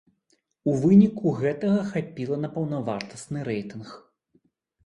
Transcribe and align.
У 0.71 0.73
выніку 0.85 1.33
гэтага 1.41 1.83
хапіла 1.91 2.39
на 2.47 2.51
паўнавартасны 2.57 3.45
рэйтынг. 3.51 3.93